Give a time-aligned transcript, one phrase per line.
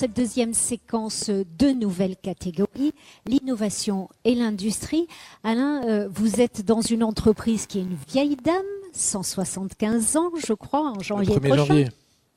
[0.00, 1.28] cette deuxième séquence
[1.58, 2.94] deux nouvelles catégories,
[3.26, 5.06] l'innovation et l'industrie.
[5.44, 10.54] Alain, euh, vous êtes dans une entreprise qui est une vieille dame, 175 ans, je
[10.54, 11.88] crois, en janvier le 1er janvier.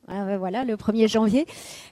[0.10, 1.46] Ah voilà, le 1er janvier.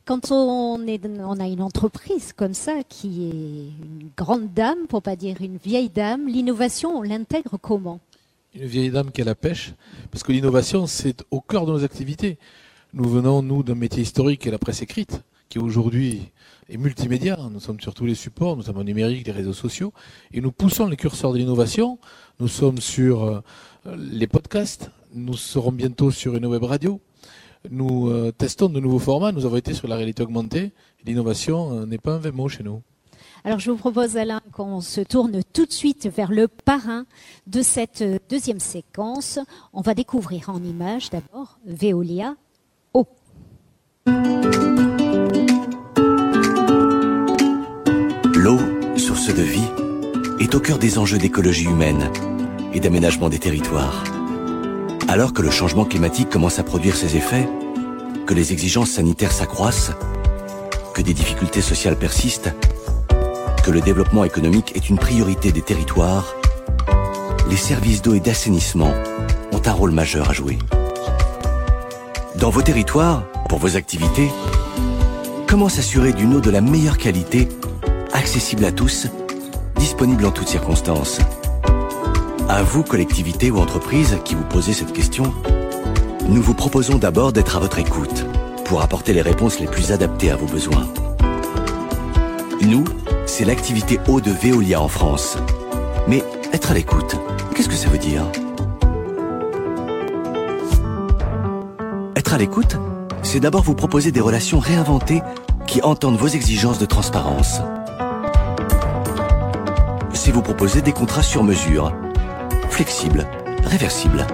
[0.04, 5.02] Quand on, est, on a une entreprise comme ça, qui est une grande dame, pour
[5.02, 8.02] pas dire une vieille dame, l'innovation, on l'intègre comment?
[8.56, 9.74] Une vieille dame qui a la pêche,
[10.12, 12.38] parce que l'innovation, c'est au cœur de nos activités.
[12.94, 15.22] Nous venons, nous, d'un métier historique qui est la presse écrite,
[15.52, 16.32] qui aujourd'hui
[16.70, 17.38] est multimédia.
[17.52, 19.92] Nous sommes sur tous les supports, nous sommes en numérique, les réseaux sociaux,
[20.32, 22.00] et nous poussons les curseurs de l'innovation.
[22.40, 23.42] Nous sommes sur euh,
[23.86, 27.02] les podcasts, nous serons bientôt sur une web radio.
[27.70, 30.72] Nous euh, testons de nouveaux formats, nous avons été sur la réalité augmentée.
[31.06, 32.82] L'innovation euh, n'est pas un vain mot chez nous.
[33.44, 37.06] Alors je vous propose Alain qu'on se tourne tout de suite vers le parrain
[37.48, 39.38] de cette deuxième séquence.
[39.74, 42.38] On va découvrir en images d'abord Veolia
[50.54, 52.12] au cœur des enjeux d'écologie humaine
[52.74, 54.04] et d'aménagement des territoires.
[55.08, 57.48] Alors que le changement climatique commence à produire ses effets,
[58.26, 59.92] que les exigences sanitaires s'accroissent,
[60.94, 62.54] que des difficultés sociales persistent,
[63.64, 66.36] que le développement économique est une priorité des territoires,
[67.50, 68.94] les services d'eau et d'assainissement
[69.54, 70.58] ont un rôle majeur à jouer.
[72.36, 74.30] Dans vos territoires, pour vos activités,
[75.48, 77.48] comment s'assurer d'une eau de la meilleure qualité,
[78.14, 79.08] accessible à tous,
[80.02, 81.20] en toutes circonstances
[82.50, 85.32] À vous, collectivités ou entreprises qui vous posez cette question,
[86.28, 88.26] nous vous proposons d'abord d'être à votre écoute
[88.66, 90.88] pour apporter les réponses les plus adaptées à vos besoins.
[92.62, 92.84] Nous,
[93.28, 95.38] c'est l'activité eau de Veolia en France.
[96.08, 97.16] Mais être à l'écoute,
[97.54, 98.24] qu'est-ce que ça veut dire?
[102.16, 102.76] Être à l'écoute,
[103.22, 105.22] c'est d'abord vous proposer des relations réinventées
[105.68, 107.62] qui entendent vos exigences de transparence.
[110.34, 111.92] Vous proposer des contrats sur mesure,
[112.70, 113.28] flexibles,
[113.66, 114.26] réversibles.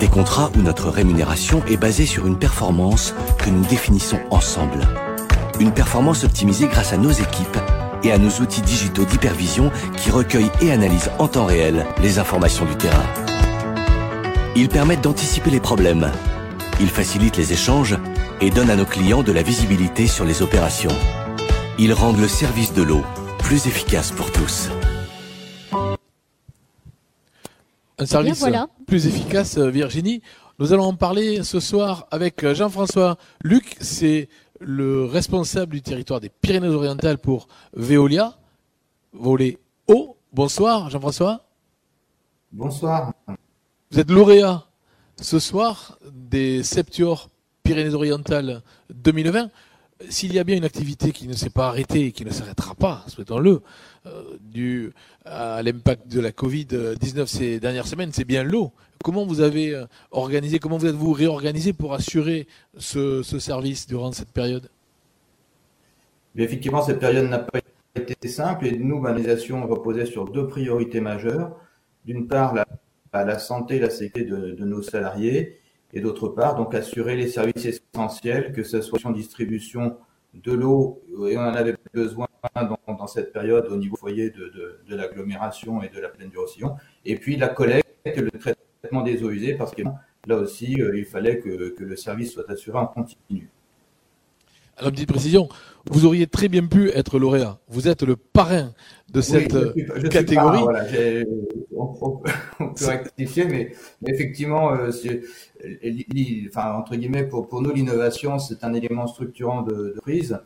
[0.00, 4.80] Des contrats où notre rémunération est basée sur une performance que nous définissons ensemble.
[5.60, 7.58] Une performance optimisée grâce à nos équipes
[8.02, 12.64] et à nos outils digitaux d'hypervision qui recueillent et analysent en temps réel les informations
[12.64, 13.06] du terrain.
[14.56, 16.10] Ils permettent d'anticiper les problèmes.
[16.80, 17.96] Ils facilitent les échanges
[18.40, 20.96] et donnent à nos clients de la visibilité sur les opérations.
[21.78, 23.04] Ils rendent le service de l'eau
[23.46, 24.70] plus efficace pour tous.
[27.96, 28.44] Un service
[28.88, 30.20] plus efficace, Virginie.
[30.58, 33.76] Nous allons en parler ce soir avec Jean-François Luc.
[33.80, 38.36] C'est le responsable du territoire des Pyrénées-Orientales pour Veolia.
[39.12, 40.16] Volet haut.
[40.32, 41.46] Bonsoir, Jean-François.
[42.50, 43.12] Bonsoir.
[43.92, 44.64] Vous êtes lauréat
[45.20, 47.30] ce soir des Septior
[47.62, 49.50] Pyrénées-Orientales 2020.
[50.10, 52.74] S'il y a bien une activité qui ne s'est pas arrêtée et qui ne s'arrêtera
[52.74, 53.62] pas, souhaitons-le,
[54.06, 54.92] euh, dû
[55.24, 58.72] à l'impact de la Covid-19 ces dernières semaines, c'est bien l'eau.
[59.02, 62.46] Comment vous avez euh, organisé, comment vous êtes-vous réorganisé pour assurer
[62.76, 64.68] ce, service durant cette période?
[66.36, 67.60] Effectivement, cette période n'a pas
[67.94, 71.56] été simple et nous, l'organisation reposait sur deux priorités majeures.
[72.04, 72.54] D'une part,
[73.24, 75.58] la santé et la sécurité de, nos salariés,
[75.96, 79.96] et d'autre part, donc assurer les services essentiels, que ce soit en distribution
[80.34, 85.82] de l'eau, et on en avait besoin dans, cette période au niveau foyer de, l'agglomération
[85.82, 86.76] et de la plaine du Roussillon,
[87.06, 89.80] et puis la collecte, le traitement des eaux usées, parce que
[90.26, 93.48] là aussi, euh, il fallait que le service soit assuré en continu.
[94.78, 95.48] Alors, petite précision,
[95.86, 97.58] vous auriez très bien pu être lauréat.
[97.68, 98.74] Vous êtes le parrain
[99.10, 99.54] de cette
[100.10, 100.64] catégorie.
[101.74, 103.72] on, peut rectifier, mais,
[104.06, 104.90] effectivement, euh,
[106.48, 110.38] enfin, entre guillemets, pour, pour nous, l'innovation, c'est un élément structurant de, de prise.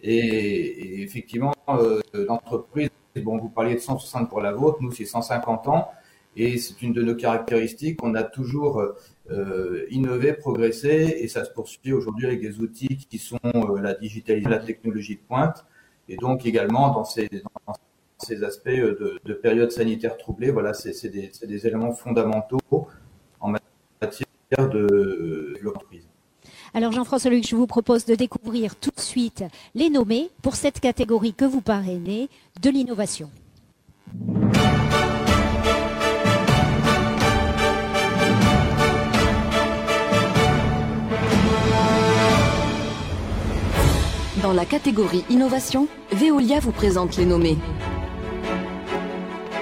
[0.00, 5.68] Et, effectivement, euh, l'entreprise, bon, vous parliez de 160 pour la vôtre, nous, c'est 150
[5.68, 5.90] ans.
[6.36, 8.02] Et c'est une de nos caractéristiques.
[8.02, 8.82] On a toujours
[9.30, 13.94] euh, innové, progressé, et ça se poursuit aujourd'hui avec des outils qui sont euh, la
[13.94, 15.64] digitalisation, la technologie de pointe,
[16.10, 17.30] et donc également dans ces,
[18.44, 20.50] aspects euh, de, période sanitaire troublée.
[20.50, 22.60] Voilà, c'est des, des, éléments fondamentaux
[23.40, 23.54] en
[24.02, 26.06] matière de l'entreprise.
[26.74, 29.42] Alors Jean-François Luc, je vous propose de découvrir tout de suite
[29.74, 32.28] les nommés pour cette catégorie que vous parrainez
[32.60, 33.30] de l'innovation.
[44.44, 47.56] Dans la catégorie Innovation, Veolia vous présente les nommés.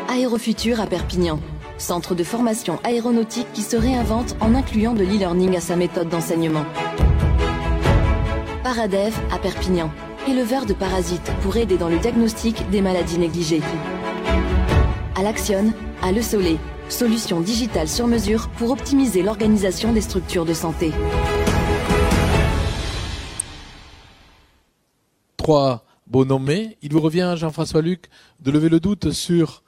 [0.09, 1.39] Aérofutur à Perpignan,
[1.79, 6.65] centre de formation aéronautique qui se réinvente en incluant de l'e-learning à sa méthode d'enseignement.
[8.65, 9.89] Paradev à Perpignan,
[10.27, 13.63] éleveur de parasites pour aider dans le diagnostic des maladies négligées.
[15.15, 16.59] Alaction à Le Soleil,
[16.89, 20.91] solution digitale sur mesure pour optimiser l'organisation des structures de santé.
[25.43, 26.77] Trois beaux nommés.
[26.83, 28.05] Il vous revient, Jean-François Luc,
[28.39, 29.65] de lever le doute sur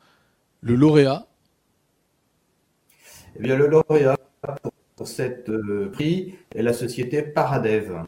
[0.60, 1.26] le lauréat.
[3.34, 4.16] Eh bien, le lauréat
[4.94, 8.04] pour cet euh, prix est la société Paradev.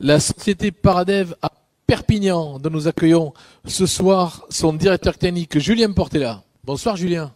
[0.00, 1.50] La société Paradev à
[1.86, 3.32] Perpignan, dont nous accueillons
[3.64, 6.42] ce soir son directeur technique Julien Portela.
[6.62, 7.32] Bonsoir Julien.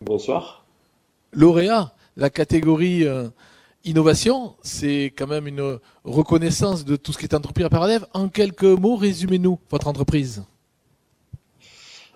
[0.00, 0.64] Bonsoir.
[1.32, 3.28] Lauréat, la catégorie euh,
[3.84, 8.06] innovation, c'est quand même une reconnaissance de tout ce qui est entrepris à Paradev.
[8.12, 10.44] En quelques mots, résumez-nous votre entreprise.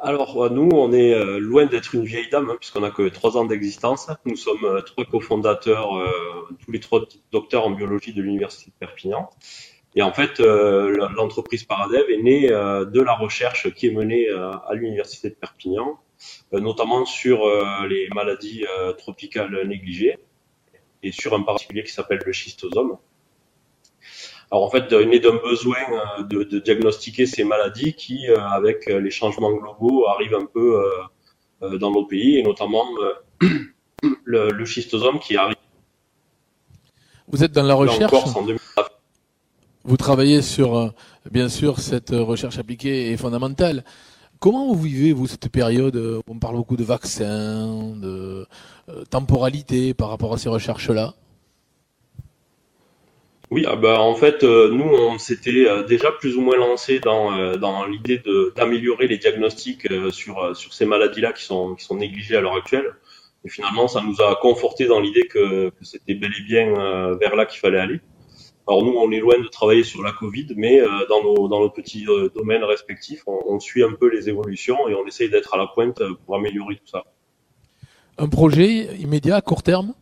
[0.01, 3.09] Alors, euh, nous, on est euh, loin d'être une vieille dame, hein, puisqu'on n'a que
[3.09, 4.09] trois ans d'existence.
[4.25, 5.91] Nous sommes euh, trois cofondateurs,
[6.65, 9.29] tous les trois docteurs en biologie de l'Université de Perpignan.
[9.97, 15.31] Et en fait, l'entreprise Paradev est née de la recherche qui est menée à l'Université
[15.31, 15.99] de Perpignan,
[16.53, 17.41] notamment sur
[17.89, 18.65] les maladies
[18.99, 20.17] tropicales négligées
[21.03, 22.99] et sur un particulier qui s'appelle le schistosome.
[24.51, 28.89] Alors en fait, né d'un besoin euh, de, de, diagnostiquer ces maladies qui, euh, avec
[28.89, 30.83] euh, les changements globaux, arrivent un peu
[31.61, 32.85] dans nos pays, et notamment
[34.25, 35.57] le, le, schistosome qui arrive.
[37.27, 38.15] Vous êtes dans la recherche
[39.85, 40.95] Vous travaillez sur,
[41.31, 43.85] bien sûr, cette recherche appliquée et fondamentale.
[44.41, 48.47] Comment vous vivez, vous, cette période On parle beaucoup de vaccins, de
[49.11, 51.15] temporalité par rapport à ces recherches-là?
[53.51, 57.01] Oui, ah bah, en fait, euh, nous, on s'était euh, déjà plus ou moins lancé
[57.01, 57.57] dans, euh,
[57.89, 58.23] l'idée
[58.57, 62.95] d'améliorer les diagnostics sur, ces maladies-là qui sont, qui sont négligées à l'heure actuelle.
[63.45, 67.47] Et finalement, ça nous a conforté dans l'idée que c'était bel et bien vers là
[67.47, 68.01] qu'il fallait aller.
[68.69, 71.71] Alors nous, on est loin de travailler sur la Covid, mais dans, nos, dans nos
[71.71, 72.05] petits
[72.35, 75.67] domaines respectifs, on, on, suit un peu les évolutions et on essaye d'être à la
[75.67, 77.05] pointe pour améliorer tout ça.
[78.19, 79.95] Un projet immédiat à court terme?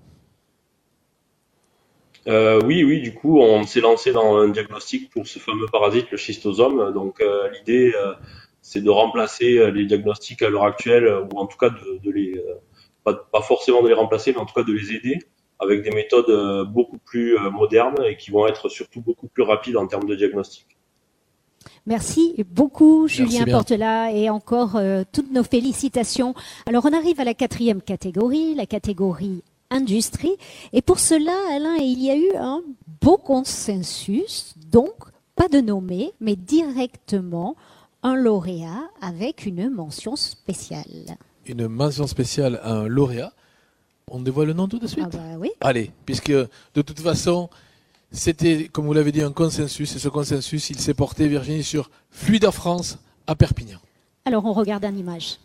[2.29, 6.11] Euh, oui, oui, du coup, on s'est lancé dans un diagnostic pour ce fameux parasite,
[6.11, 6.93] le schistosome.
[6.93, 8.15] Donc, euh, l'idée, euh,
[8.62, 12.43] c'est de remplacer les diagnostics à l'heure actuelle, ou en tout cas de, les,
[13.05, 15.19] pas, pas, forcément de les remplacer, mais en tout cas de les aider
[15.58, 19.87] avec des méthodes beaucoup plus modernes et qui vont être surtout beaucoup plus rapides en
[19.87, 20.67] termes de diagnostic.
[21.87, 24.81] Merci beaucoup, Julien Portela, et encore
[25.12, 26.35] toutes nos félicitations.
[26.67, 30.37] Alors, on arrive à la quatrième catégorie, la catégorie industrie.
[30.73, 32.62] Et pour cela, Alain, il y a eu un
[33.00, 34.94] beau consensus, donc
[35.35, 37.56] pas de nommé, mais directement
[38.02, 41.17] un lauréat avec une mention spéciale.
[41.47, 43.32] Une mention spéciale à un lauréat.
[44.08, 45.50] On dévoile le nom tout de suite ah bah oui.
[45.61, 47.50] Allez, puisque de toute façon,
[48.12, 51.90] c'était, comme vous l'avez dit, un consensus, et ce consensus, il s'est porté, Virginie, sur
[52.12, 53.81] Fluida France à Perpignan.
[54.25, 55.38] Alors on regarde une image.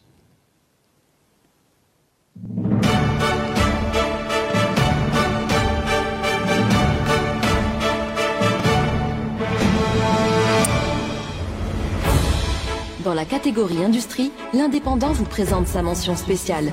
[13.03, 16.71] Dans la catégorie industrie, l'indépendant vous présente sa mention spéciale.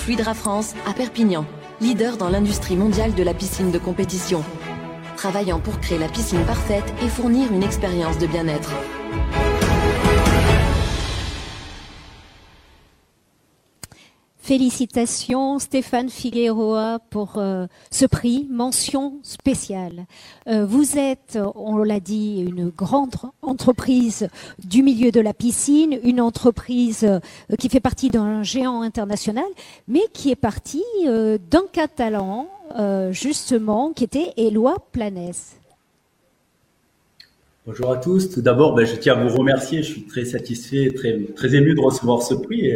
[0.00, 1.44] Fluidra France à Perpignan,
[1.82, 4.42] leader dans l'industrie mondiale de la piscine de compétition.
[5.18, 8.72] Travaillant pour créer la piscine parfaite et fournir une expérience de bien-être.
[14.50, 20.06] Félicitations Stéphane Figueroa pour euh, ce prix, mention spéciale.
[20.48, 24.26] Euh, vous êtes, on l'a dit, une grande entreprise
[24.58, 27.20] du milieu de la piscine, une entreprise euh,
[27.60, 29.44] qui fait partie d'un géant international,
[29.86, 32.48] mais qui est partie d'un Catalan,
[33.12, 35.54] justement, qui était Éloi Planès.
[37.68, 38.30] Bonjour à tous.
[38.30, 39.84] Tout d'abord, ben, je tiens à vous remercier.
[39.84, 42.68] Je suis très satisfait, très, très ému de recevoir ce prix.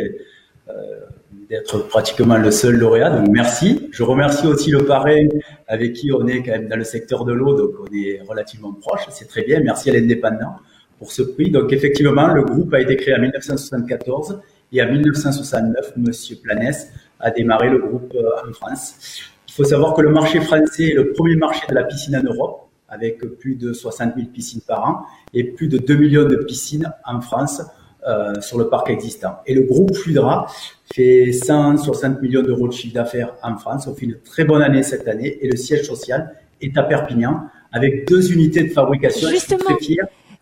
[1.48, 3.10] D'être pratiquement le seul lauréat.
[3.10, 3.88] Donc merci.
[3.92, 5.26] Je remercie aussi le parrain
[5.68, 8.72] avec qui on est quand même dans le secteur de l'eau, donc on est relativement
[8.72, 9.02] proche.
[9.10, 9.60] C'est très bien.
[9.60, 10.56] Merci à l'indépendant
[10.98, 11.50] pour ce prix.
[11.50, 14.40] Donc effectivement, le groupe a été créé en 1974
[14.72, 16.90] et en 1969, Monsieur Planès
[17.20, 19.20] a démarré le groupe euh, en France.
[19.48, 22.22] Il faut savoir que le marché français est le premier marché de la piscine en
[22.22, 26.36] Europe avec plus de 60 000 piscines par an et plus de 2 millions de
[26.36, 27.62] piscines en France
[28.06, 29.36] euh, sur le parc existant.
[29.46, 30.46] Et le groupe Fluidra
[30.92, 33.86] fait 160 millions d'euros de chiffre d'affaires en France.
[33.86, 37.44] On fait une très bonne année cette année et le siège social est à Perpignan
[37.72, 39.28] avec deux unités de fabrication.
[39.28, 39.76] Justement,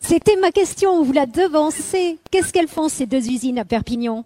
[0.01, 2.19] c'était ma question, vous la devancez.
[2.33, 4.25] Qu'est-ce qu'elles font ces deux usines à Perpignan?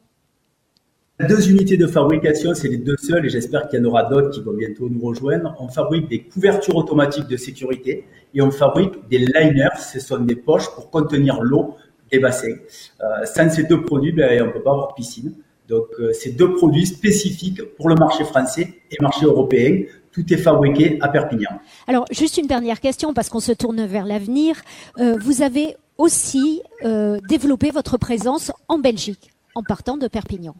[1.29, 4.31] Deux unités de fabrication, c'est les deux seules et j'espère qu'il y en aura d'autres
[4.31, 5.55] qui vont bientôt nous rejoindre.
[5.61, 10.37] On fabrique des couvertures automatiques de sécurité et on fabrique des liners, ce sont des
[10.37, 11.75] poches pour contenir l'eau
[12.11, 12.57] des bassins.
[13.25, 15.35] Sans ces deux produits, ben, on ne peut pas avoir piscine.
[15.69, 19.83] Donc, euh, ces deux produits spécifiques pour le marché français et marché européen.
[20.13, 21.51] Tout est fabriqué à Perpignan.
[21.87, 24.63] Alors, juste une dernière question parce qu'on se tourne vers l'avenir.
[24.99, 30.55] Euh, vous avez aussi euh, développé votre présence en Belgique en partant de Perpignan.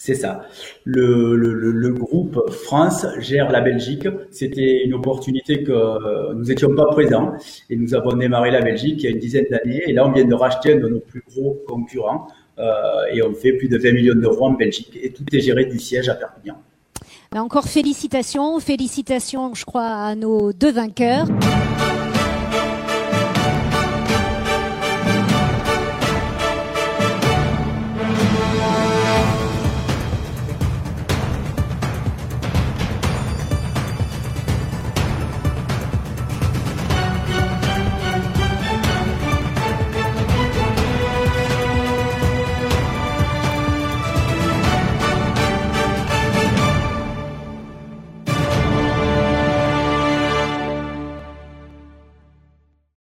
[0.00, 0.42] C'est ça.
[0.84, 4.06] Le, le, groupe France gère la Belgique.
[4.30, 7.32] C'était une opportunité que nous n'étions pas présents
[7.68, 9.82] et nous avons démarré la Belgique il y a une dizaine d'années.
[9.88, 12.28] Et là, on vient de racheter un de nos plus gros concurrents
[12.60, 14.96] euh, et on fait plus de 20 millions d'euros en Belgique.
[15.02, 16.58] Et tout est géré du siège à Perpignan.
[17.34, 21.26] Encore félicitations, félicitations, je crois, à nos deux vainqueurs.